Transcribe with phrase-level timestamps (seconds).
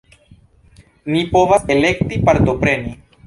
[1.15, 2.97] Ni povas elekti partopreni.